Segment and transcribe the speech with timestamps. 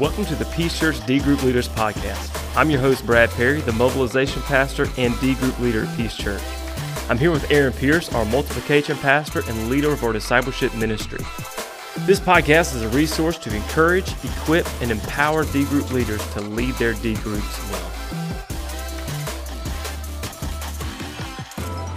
[0.00, 2.56] Welcome to the Peace Church D Group Leaders Podcast.
[2.56, 6.40] I'm your host, Brad Perry, the mobilization pastor and D Group leader at Peace Church.
[7.08, 11.18] I'm here with Aaron Pierce, our multiplication pastor and leader of our discipleship ministry.
[12.06, 16.76] This podcast is a resource to encourage, equip, and empower D Group leaders to lead
[16.76, 17.90] their D groups well.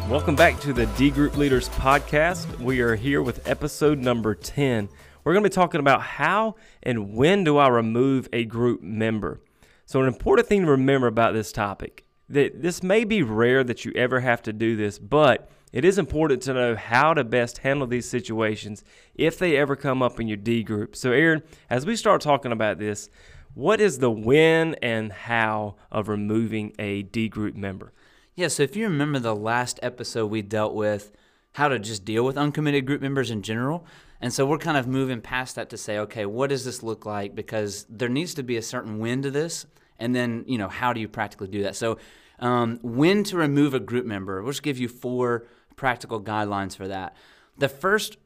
[0.10, 2.60] Welcome back to the D Group Leaders Podcast.
[2.60, 4.90] We are here with episode number 10.
[5.24, 9.40] We're going to be talking about how and when do I remove a group member.
[9.86, 13.84] So, an important thing to remember about this topic that this may be rare that
[13.84, 17.60] you ever have to do this, but it is important to know how to best
[17.60, 20.96] handle these situations if they ever come up in your D group.
[20.96, 23.10] So, Aaron, as we start talking about this,
[23.54, 27.92] what is the when and how of removing a D group member?
[28.36, 31.12] Yeah, so if you remember the last episode, we dealt with
[31.54, 33.86] how to just deal with uncommitted group members in general.
[34.22, 37.06] And so we're kind of moving past that to say, okay, what does this look
[37.06, 37.34] like?
[37.34, 39.66] Because there needs to be a certain when to this.
[39.98, 41.76] And then, you know, how do you practically do that?
[41.76, 41.98] So,
[42.40, 45.46] um, when to remove a group member, we'll just give you four
[45.76, 47.16] practical guidelines for that.
[47.58, 48.18] The first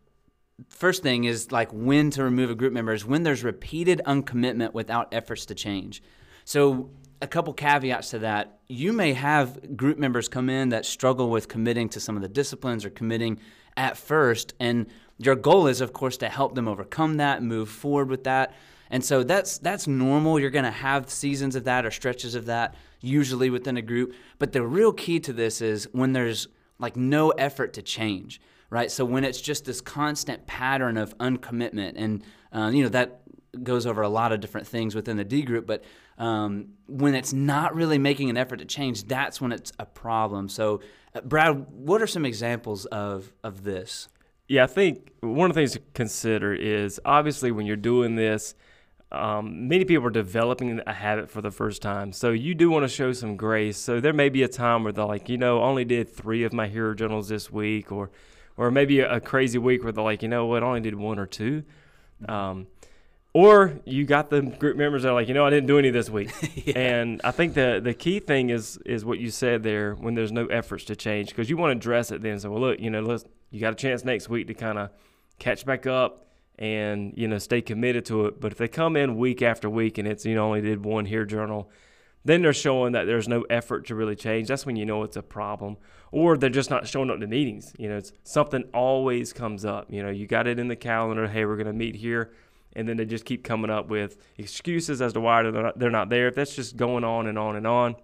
[0.69, 4.73] first thing is like when to remove a group member is when there's repeated uncommitment
[4.73, 6.01] without efforts to change.
[6.45, 6.89] So
[7.21, 8.59] a couple caveats to that.
[8.67, 12.27] You may have group members come in that struggle with committing to some of the
[12.27, 13.39] disciplines or committing
[13.77, 14.53] at first.
[14.59, 18.53] And your goal is, of course, to help them overcome that, move forward with that.
[18.89, 20.39] And so that's that's normal.
[20.39, 24.13] You're going to have seasons of that or stretches of that usually within a group.
[24.39, 26.47] But the real key to this is when there's
[26.79, 28.91] like no effort to change, right?
[28.91, 33.21] So when it's just this constant pattern of uncommitment, and uh, you know that
[33.63, 35.83] goes over a lot of different things within the D group, but
[36.17, 40.49] um, when it's not really making an effort to change, that's when it's a problem.
[40.49, 40.81] So,
[41.13, 44.07] uh, Brad, what are some examples of of this?
[44.47, 48.53] Yeah, I think one of the things to consider is obviously when you're doing this,
[49.11, 52.11] um, many people are developing a habit for the first time.
[52.11, 53.77] So you do want to show some grace.
[53.77, 56.53] So there may be a time where they're like, you know, only did three of
[56.53, 58.11] my HEAR journals this week, or
[58.57, 61.19] or maybe a, crazy week where they're like, you know what, I only did one
[61.19, 61.63] or 2
[62.29, 62.67] um,
[63.35, 65.89] or you got the group members that are like, you know, I didn't do any
[65.89, 66.31] this week.
[66.65, 66.79] yeah.
[66.79, 70.31] And I think the the key thing is is what you said there when there's
[70.31, 72.39] no efforts to change because you want to address it then.
[72.39, 74.89] So well, look, you know, let's you got a chance next week to kind of
[75.37, 78.39] catch back up and you know stay committed to it.
[78.39, 81.05] But if they come in week after week and it's you know only did one
[81.05, 81.69] HEAR journal,
[82.23, 84.47] then they're showing that there's no effort to really change.
[84.47, 85.75] That's when you know it's a problem,
[86.13, 87.73] or they're just not showing up to meetings.
[87.77, 89.91] You know, it's something always comes up.
[89.91, 91.27] You know, you got it in the calendar.
[91.27, 92.31] Hey, we're going to meet here
[92.75, 95.89] and then they just keep coming up with excuses as to why they're not, they're
[95.89, 96.27] not there.
[96.27, 97.95] If that's just going on and on and on,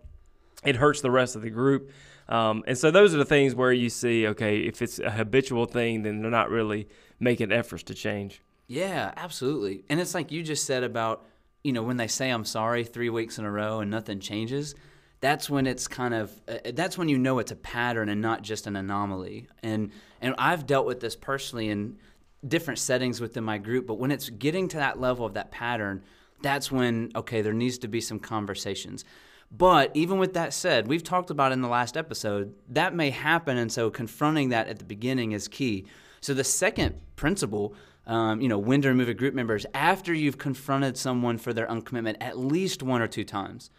[0.64, 1.92] it hurts the rest of the group.
[2.30, 5.66] Um, and so those are the things where you see, okay, if it's a habitual
[5.66, 6.88] thing, then they're not really
[7.20, 8.42] making efforts to change.
[8.68, 9.84] Yeah, absolutely.
[9.90, 11.26] And it's like you just said about,
[11.64, 14.76] you know, when they say I'm sorry three weeks in a row and nothing changes,
[15.20, 18.42] that's when it's kind of uh, that's when you know it's a pattern and not
[18.42, 19.48] just an anomaly.
[19.62, 21.98] And and I've dealt with this personally and
[22.48, 26.04] different settings within my group, but when it's getting to that level of that pattern,
[26.42, 29.06] that's when, okay, there needs to be some conversations.
[29.52, 33.58] But even with that said, we've talked about in the last episode, that may happen.
[33.58, 35.86] And so confronting that at the beginning is key.
[36.22, 37.76] So the second principle,
[38.08, 41.52] um, you know, when to remove a group member is after you've confronted someone for
[41.52, 43.70] their uncommitment at least one or two times.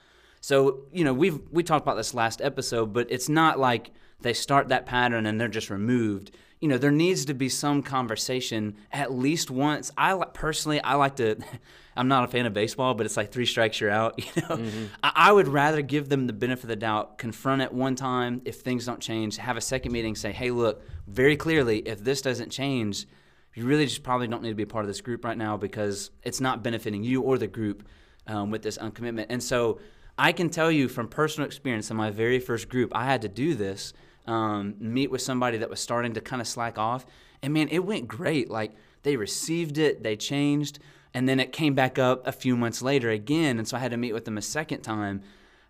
[0.40, 4.32] So, you know, we've we talked about this last episode, but it's not like they
[4.32, 8.76] start that pattern and they're just removed you know, there needs to be some conversation
[8.92, 9.90] at least once.
[9.98, 11.36] I personally, I like to.
[11.96, 14.18] I'm not a fan of baseball, but it's like three strikes you're out.
[14.36, 14.84] You know, mm-hmm.
[15.02, 18.40] I, I, would rather give them the benefit of the doubt, confront it one time.
[18.44, 22.22] If things don't change, have a second meeting, say, hey, look, very clearly, if this
[22.22, 23.06] doesn't change,
[23.54, 25.56] you really just probably don't need to be a part of this group right now
[25.56, 27.86] because it's not benefiting you or the group
[28.28, 29.26] um, with this uncommitment.
[29.28, 29.80] And so,
[30.16, 33.28] I can tell you from personal experience in my very first group, I had to
[33.28, 33.92] do this
[34.26, 37.06] um, meet with somebody that was starting to kind of slack off.
[37.42, 38.50] And man, it went great.
[38.50, 38.72] Like
[39.02, 40.78] they received it, they changed,
[41.14, 43.58] and then it came back up a few months later again.
[43.58, 45.22] And so I had to meet with them a second time.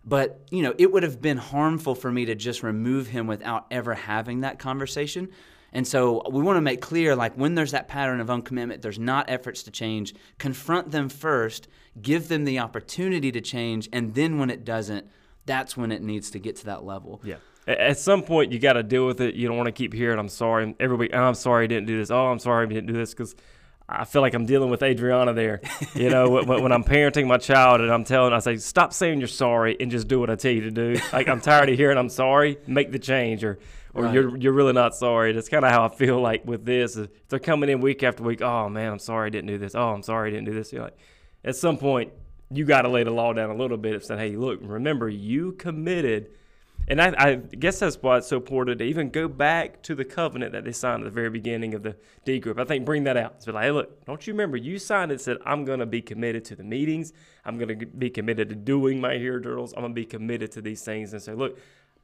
[0.05, 3.65] But, you know, it would have been harmful for me to just remove him without
[3.71, 5.29] ever having that conversation.
[5.71, 8.99] And so we want to make clear like when there's that pattern of uncommitment, there's
[8.99, 11.67] not efforts to change, confront them first,
[11.99, 15.07] give them the opportunity to change, and then when it doesn't,
[15.45, 17.21] that's when it needs to get to that level.
[17.23, 17.37] Yeah
[17.67, 19.35] at some point you got to deal with it.
[19.35, 21.11] You don't want to keep hearing "I'm sorry" every week.
[21.13, 22.11] Oh, I'm sorry I didn't do this.
[22.11, 23.35] Oh, I'm sorry I didn't do this because
[23.87, 25.61] I feel like I'm dealing with Adriana there.
[25.93, 29.19] You know, when, when, I'm parenting my child and I'm telling, I say, stop saying
[29.19, 30.99] you're sorry and just do what I tell you to do.
[31.11, 32.57] Like I'm tired of hearing I'm sorry.
[32.65, 33.59] Make the change, or
[33.93, 34.13] or right.
[34.13, 35.33] you're you're really not sorry.
[35.33, 36.97] That's kind of how I feel like with this.
[36.97, 39.75] If they're coming in week after week, oh man, I'm sorry I didn't do this.
[39.75, 40.73] Oh, I'm sorry I didn't do this.
[40.73, 40.97] You're like,
[41.43, 42.11] at some point
[42.51, 45.09] you got to lay the law down a little bit and say, hey, look, remember
[45.09, 46.29] you committed.
[46.87, 50.03] And I, I guess that's why it's so important to even go back to the
[50.03, 51.95] covenant that they signed at the very beginning of the
[52.25, 52.59] D group.
[52.59, 53.35] I think bring that out.
[53.37, 56.01] It's like, hey, look, don't you remember you signed it said, I'm going to be
[56.01, 57.13] committed to the meetings.
[57.45, 59.73] I'm going to be committed to doing my HEAR journals.
[59.73, 61.57] I'm going to be committed to these things and say, look,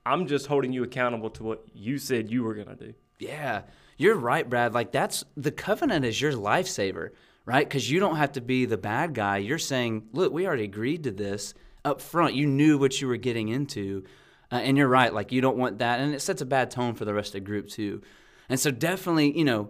[0.05, 2.93] I'm just holding you accountable to what you said you were going to do.
[3.19, 3.63] Yeah,
[3.97, 4.73] you're right, Brad.
[4.73, 7.09] Like that's the covenant is your lifesaver,
[7.45, 7.67] right?
[7.67, 9.37] Because you don't have to be the bad guy.
[9.37, 11.53] You're saying, look, we already agreed to this
[11.83, 12.33] up front.
[12.33, 14.05] You knew what you were getting into.
[14.51, 15.13] Uh, and you're right.
[15.13, 15.99] Like, you don't want that.
[15.99, 18.01] And it sets a bad tone for the rest of the group, too.
[18.47, 19.69] And so, definitely, you know,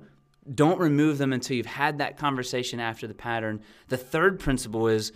[0.53, 3.61] don't remove them until you've had that conversation after the pattern.
[3.87, 5.11] The third principle is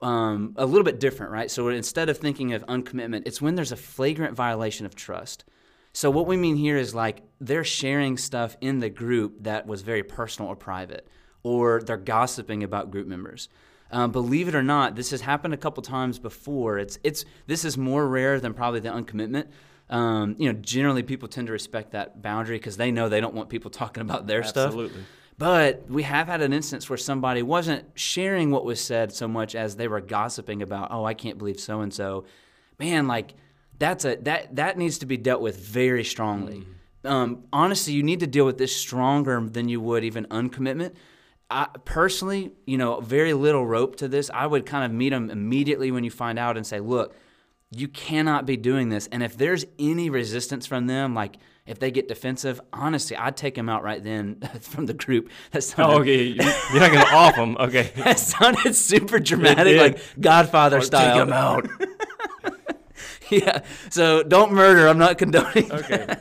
[0.00, 1.50] um, a little bit different, right?
[1.50, 5.44] So, instead of thinking of uncommitment, it's when there's a flagrant violation of trust.
[5.92, 9.82] So, what we mean here is like they're sharing stuff in the group that was
[9.82, 11.08] very personal or private,
[11.42, 13.48] or they're gossiping about group members.
[13.90, 16.78] Um, believe it or not, this has happened a couple times before.
[16.78, 19.48] It's it's this is more rare than probably the uncommitment.
[19.88, 23.34] Um, you know, generally people tend to respect that boundary because they know they don't
[23.34, 24.90] want people talking about their Absolutely.
[24.90, 25.06] stuff.
[25.38, 29.54] But we have had an instance where somebody wasn't sharing what was said so much
[29.54, 32.24] as they were gossiping about, oh, I can't believe so and so.
[32.78, 33.34] Man, like
[33.78, 36.66] that's a that that needs to be dealt with very strongly.
[37.04, 37.10] Mm.
[37.10, 40.94] Um, honestly, you need to deal with this stronger than you would even uncommitment
[41.50, 44.30] I, personally, you know, very little rope to this.
[44.32, 47.14] I would kind of meet them immediately when you find out and say, look,
[47.70, 49.08] you cannot be doing this.
[49.10, 51.36] And if there's any resistance from them, like
[51.66, 55.30] if they get defensive, honestly, I'd take them out right then from the group.
[55.52, 56.24] That sounded, oh, okay.
[56.72, 57.56] You're not going to off them.
[57.58, 57.92] Okay.
[57.96, 61.14] that sounded super dramatic, like Godfather or style.
[61.14, 61.68] Take them out.
[63.30, 63.62] yeah.
[63.90, 64.86] So don't murder.
[64.86, 65.70] I'm not condoning.
[65.72, 66.16] Okay.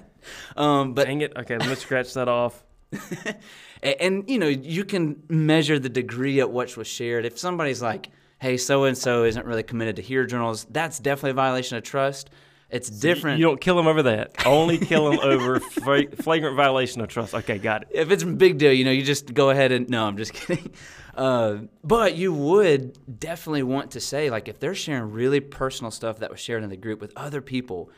[0.58, 1.34] Um, but dang it.
[1.38, 2.64] Okay, let me scratch that off.
[3.84, 8.10] and, you know you can measure the degree at which was shared if somebody's like
[8.40, 11.84] hey so and so isn't really committed to HEAR journals that's definitely a violation of
[11.84, 12.30] trust
[12.70, 13.40] it's different.
[13.40, 14.46] You don't kill them over that.
[14.46, 17.34] Only kill them over flagrant violation of trust.
[17.34, 17.88] Okay, got it.
[17.92, 20.34] If it's a big deal, you know, you just go ahead and no, I'm just
[20.34, 20.72] kidding.
[21.16, 26.20] Uh, but you would definitely want to say, like, if they're sharing really personal stuff
[26.20, 27.90] that was shared in the group with other people,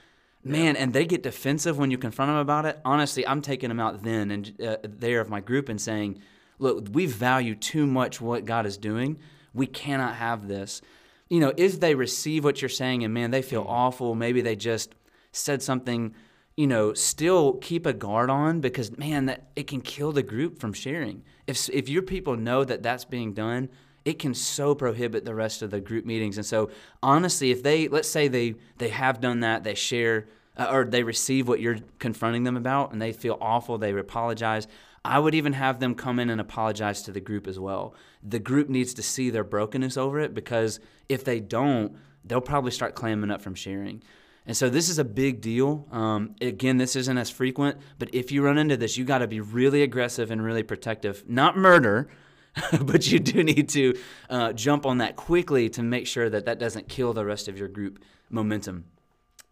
[0.44, 2.80] Man, and they get defensive when you confront them about it.
[2.86, 6.22] Honestly, I'm taking them out then and uh, there of my group and saying,
[6.60, 9.20] "Look, we value too much what God is doing.
[9.54, 10.82] We cannot have this."
[11.30, 13.70] You know, if they receive what you're saying and man, they feel mm.
[13.70, 14.96] awful, maybe they just
[15.32, 16.16] said something,
[16.56, 20.60] you know, still keep a guard on because man, that it can kill the group
[20.60, 21.24] from sharing.
[21.48, 23.70] If if your people know that that's being done,
[24.10, 26.38] it can so prohibit the rest of the group meetings.
[26.38, 26.72] And so,
[27.04, 30.28] honestly, if they let's say they they have done that, they share
[30.58, 34.68] uh, or they receive what you're confronting them about, and they feel awful, they apologize.
[35.06, 37.94] I would even have them come in and apologize to the group as well.
[38.22, 41.96] The group needs to see their brokenness over it because if they don't,
[42.26, 44.04] they'll probably start clamming up from sharing.
[44.46, 45.88] And so this is a big deal.
[45.92, 49.28] Um, again, this isn't as frequent, but if you run into this, you got to
[49.28, 51.24] be really aggressive and really protective.
[51.28, 52.10] Not murder,
[52.82, 53.98] but you do need to
[54.30, 57.58] uh, jump on that quickly to make sure that that doesn't kill the rest of
[57.58, 58.86] your group momentum.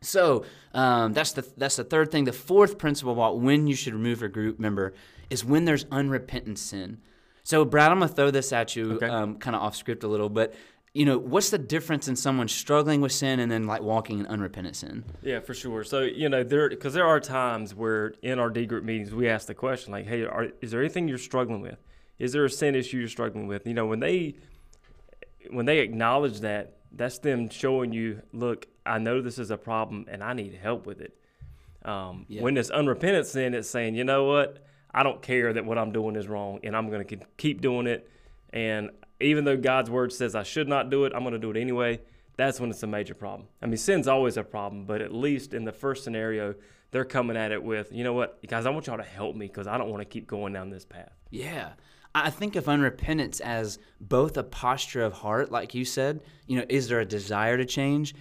[0.01, 2.25] So um, that's the that's the third thing.
[2.25, 4.93] The fourth principle about when you should remove a group member
[5.29, 6.99] is when there's unrepentant sin.
[7.43, 9.07] So Brad, I'm gonna throw this at you, okay.
[9.07, 10.53] um, kind of off script a little, but
[10.93, 14.25] you know, what's the difference in someone struggling with sin and then like walking in
[14.25, 15.03] unrepentant sin?
[15.21, 15.83] Yeah, for sure.
[15.83, 19.29] So you know, there because there are times where in our D group meetings we
[19.29, 21.77] ask the question like, "Hey, are, is there anything you're struggling with?"
[22.19, 23.67] Is there a sin issue you're struggling with?
[23.67, 24.35] You know, when they
[25.51, 30.05] when they acknowledge that, that's them showing you, look, I know this is a problem
[30.09, 31.17] and I need help with it.
[31.85, 32.41] Um, yeah.
[32.41, 35.91] When it's unrepentant sin, it's saying, you know what, I don't care that what I'm
[35.91, 38.09] doing is wrong and I'm going to keep doing it.
[38.51, 41.51] And even though God's word says I should not do it, I'm going to do
[41.51, 42.01] it anyway.
[42.35, 43.47] That's when it's a major problem.
[43.61, 46.55] I mean, sin's always a problem, but at least in the first scenario,
[46.91, 49.47] they're coming at it with, you know what, guys, I want y'all to help me
[49.47, 51.11] because I don't want to keep going down this path.
[51.31, 51.71] Yeah.
[52.25, 56.65] I think of unrepentance as both a posture of heart, like you said, you know,
[56.69, 58.15] is there a desire to change?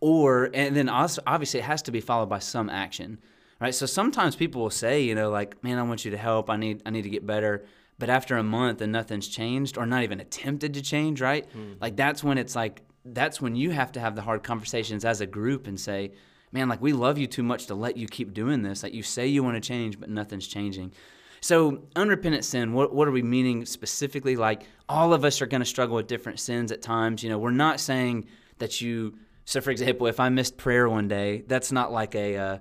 [0.00, 3.18] Or, and then also, obviously, it has to be followed by some action,
[3.60, 3.74] right?
[3.74, 6.50] So sometimes people will say, you know, like, man, I want you to help.
[6.50, 7.64] I need, I need to get better.
[7.98, 11.48] But after a month and nothing's changed or not even attempted to change, right?
[11.56, 11.80] Mm.
[11.80, 15.20] Like, that's when it's like, that's when you have to have the hard conversations as
[15.20, 16.12] a group and say,
[16.52, 18.82] man, like, we love you too much to let you keep doing this.
[18.82, 20.92] Like, you say you want to change, but nothing's changing.
[21.40, 24.36] So, unrepentant sin, what, what are we meaning specifically?
[24.36, 27.22] Like, all of us are going to struggle with different sins at times.
[27.22, 28.26] You know, we're not saying
[28.58, 32.36] that you, so for example, if I missed prayer one day, that's not like a,
[32.36, 32.58] uh,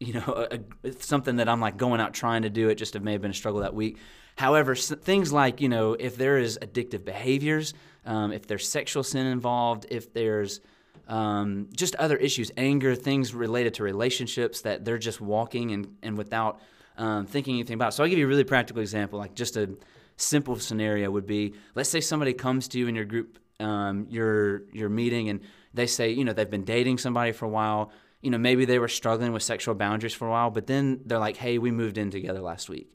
[0.00, 2.68] you know, a, a, something that I'm like going out trying to do.
[2.68, 3.98] It just may have been a struggle that week.
[4.36, 7.72] However, things like, you know, if there is addictive behaviors,
[8.04, 10.60] um, if there's sexual sin involved, if there's
[11.06, 16.18] um, just other issues, anger, things related to relationships that they're just walking and, and
[16.18, 16.60] without
[16.96, 17.94] um, thinking anything about.
[17.94, 19.70] So I'll give you a really practical example, like just a
[20.16, 24.62] simple scenario would be, let's say somebody comes to you in your group, um, your
[24.72, 25.40] your meeting, and
[25.72, 27.92] they say, you know, they've been dating somebody for a while.
[28.20, 31.18] You know, maybe they were struggling with sexual boundaries for a while, but then they're
[31.18, 32.94] like, hey, we moved in together last week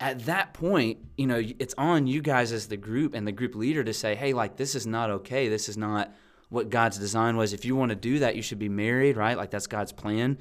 [0.00, 3.54] at that point, you know, it's on you guys as the group and the group
[3.54, 5.48] leader to say, hey, like, this is not okay.
[5.48, 6.12] This is not
[6.50, 7.52] what God's design was.
[7.52, 9.36] If you want to do that, you should be married, right?
[9.36, 10.38] Like, that's God's plan.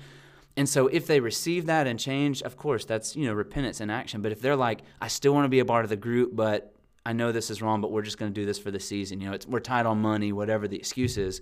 [0.57, 3.89] And so if they receive that and change, of course, that's, you know, repentance in
[3.89, 4.21] action.
[4.21, 6.74] But if they're like, I still want to be a part of the group, but
[7.05, 9.19] I know this is wrong, but we're just going to do this for the season,
[9.19, 11.41] you know, it's, we're tied on money, whatever the excuse is,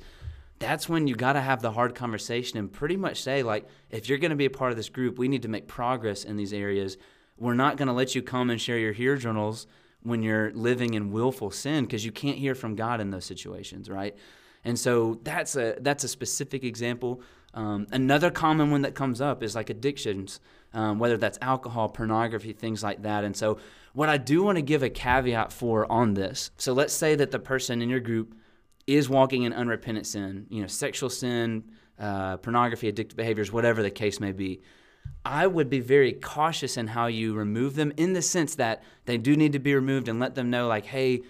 [0.59, 4.09] that's when you got to have the hard conversation and pretty much say, like, if
[4.09, 6.35] you're going to be a part of this group, we need to make progress in
[6.35, 6.97] these areas
[7.37, 9.67] we're not going to let you come and share your hear journals
[10.01, 13.89] when you're living in willful sin because you can't hear from God in those situations,
[13.89, 14.15] right?
[14.63, 17.21] And so that's a that's a specific example.
[17.53, 20.39] Um, another common one that comes up is like addictions,
[20.73, 23.23] um, whether that's alcohol, pornography, things like that.
[23.23, 23.59] And so
[23.93, 26.49] what I do want to give a caveat for on this.
[26.57, 28.35] So let's say that the person in your group
[28.87, 31.63] is walking in unrepentant sin, you know, sexual sin,
[31.99, 34.61] uh, pornography, addictive behaviors, whatever the case may be.
[35.23, 39.17] I would be very cautious in how you remove them in the sense that they
[39.17, 41.21] do need to be removed and let them know, like, hey,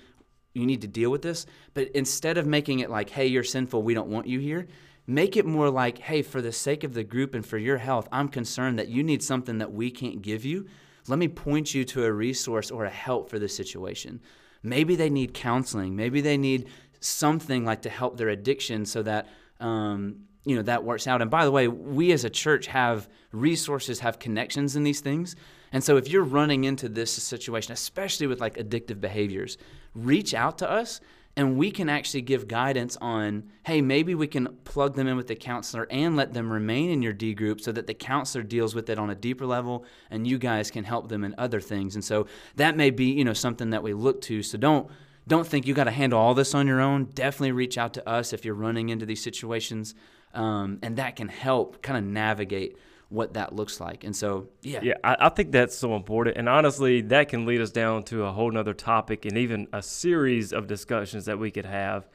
[0.53, 1.45] you need to deal with this.
[1.73, 4.67] But instead of making it like, hey, you're sinful, we don't want you here,
[5.05, 8.07] make it more like, hey, for the sake of the group and for your health,
[8.11, 10.67] I'm concerned that you need something that we can't give you.
[11.07, 14.21] Let me point you to a resource or a help for this situation.
[14.61, 15.95] Maybe they need counseling.
[15.95, 16.69] Maybe they need
[17.01, 19.27] something like to help their addiction so that
[19.59, 23.07] um, you know that works out and by the way we as a church have
[23.31, 25.35] resources have connections in these things
[25.71, 29.57] and so if you're running into this situation especially with like addictive behaviors
[29.95, 30.99] reach out to us
[31.35, 35.27] and we can actually give guidance on hey maybe we can plug them in with
[35.27, 38.75] the counselor and let them remain in your d group so that the counselor deals
[38.75, 41.95] with it on a deeper level and you guys can help them in other things.
[41.95, 44.43] And so that may be you know something that we look to.
[44.43, 44.89] So don't
[45.27, 47.05] don't think you got to handle all this on your own.
[47.05, 49.95] Definitely reach out to us if you're running into these situations
[50.33, 52.77] um, and that can help kind of navigate
[53.13, 54.03] what that looks like.
[54.03, 56.35] And so, yeah, Yeah, I, I think that's so important.
[56.35, 59.83] And honestly, that can lead us down to a whole nother topic and even a
[59.83, 62.07] series of discussions that we could have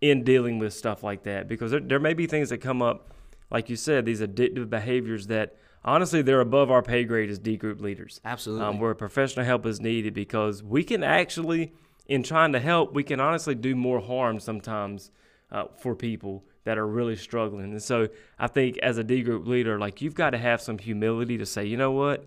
[0.00, 1.46] in dealing with stuff like that.
[1.46, 3.14] Because there, there may be things that come up,
[3.52, 7.56] like you said, these addictive behaviors that honestly they're above our pay grade as D
[7.56, 8.20] group leaders.
[8.24, 8.66] absolutely.
[8.66, 11.72] Um, where professional help is needed because we can actually,
[12.06, 15.12] in trying to help, we can honestly do more harm sometimes
[15.52, 17.72] uh, for people that are really struggling.
[17.72, 20.78] And so I think as a D group leader, like you've got to have some
[20.78, 22.26] humility to say, you know what,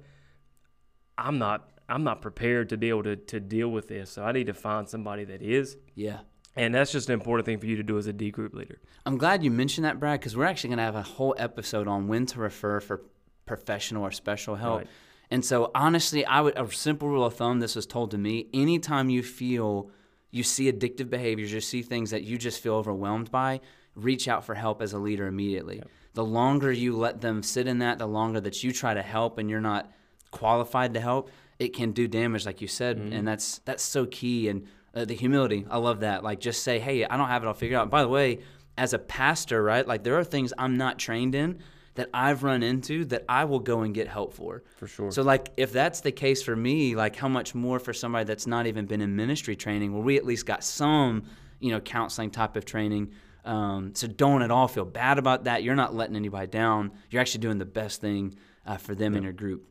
[1.17, 1.69] I'm not.
[1.87, 4.09] I'm not prepared to be able to, to deal with this.
[4.09, 5.77] So I need to find somebody that is.
[5.93, 6.19] yeah.
[6.57, 8.79] And that's just an important thing for you to do as a D group leader.
[9.05, 11.87] I'm glad you mentioned that, Brad, because we're actually going to have a whole episode
[11.87, 13.03] on when to refer for
[13.45, 14.79] professional or special help.
[14.79, 14.87] Right.
[15.29, 17.59] And so, honestly, I would a simple rule of thumb.
[17.59, 18.47] This was told to me.
[18.53, 19.89] Anytime you feel
[20.31, 23.59] you see addictive behaviors, you see things that you just feel overwhelmed by,
[23.95, 25.81] reach out for help as a leader immediately.
[26.13, 29.37] The longer you let them sit in that, the longer that you try to help
[29.37, 29.91] and you're not
[30.31, 34.49] qualified to help, it can do damage, like you said, and that's that's so key.
[34.49, 36.23] And uh, the humility, I love that.
[36.23, 37.89] Like, just say, hey, I don't have it all figured out.
[37.89, 38.39] By the way,
[38.77, 39.87] as a pastor, right?
[39.87, 41.59] Like, there are things I'm not trained in
[41.95, 44.63] that I've run into that I will go and get help for.
[44.75, 45.11] For sure.
[45.11, 48.47] So, like, if that's the case for me, like, how much more for somebody that's
[48.47, 51.23] not even been in ministry training, where we at least got some,
[51.59, 53.11] you know, counseling type of training.
[53.45, 55.63] Um, so don't at all feel bad about that.
[55.63, 56.91] You're not letting anybody down.
[57.09, 58.35] You're actually doing the best thing
[58.65, 59.67] uh, for them in your group.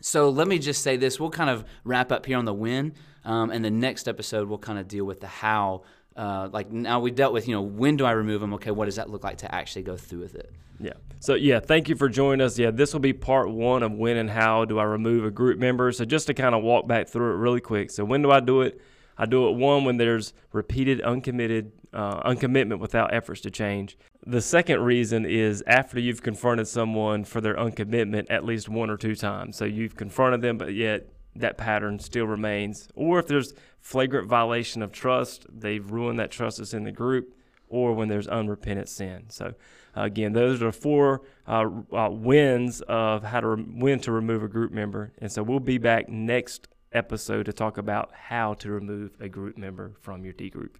[0.00, 2.94] So let me just say this: we'll kind of wrap up here on the when,
[3.24, 5.82] um, and the next episode we'll kind of deal with the how.
[6.16, 8.52] Uh, like now we dealt with, you know, when do I remove them?
[8.54, 10.52] Okay, what does that look like to actually go through with it?
[10.80, 10.94] Yeah.
[11.20, 12.58] So yeah, thank you for joining us.
[12.58, 15.58] Yeah, this will be part one of when and how do I remove a group
[15.58, 15.92] member.
[15.92, 17.90] So just to kind of walk back through it really quick.
[17.90, 18.80] So when do I do it?
[19.16, 23.96] I do it one when there's repeated uncommitted uh, uncommitment without efforts to change.
[24.26, 28.96] The second reason is after you've confronted someone for their uncommitment at least one or
[28.96, 29.56] two times.
[29.56, 32.88] So you've confronted them, but yet that pattern still remains.
[32.94, 37.34] Or if there's flagrant violation of trust, they've ruined that trust that's in the group,
[37.68, 39.24] or when there's unrepentant sin.
[39.28, 39.54] So
[39.94, 44.48] again, those are four uh, uh, wins of how to re- when to remove a
[44.48, 45.12] group member.
[45.18, 49.58] And so we'll be back next episode to talk about how to remove a group
[49.58, 50.78] member from your D group.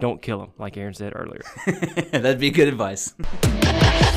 [0.00, 1.42] Don't kill them, like Aaron said earlier.
[2.12, 3.14] That'd be good advice.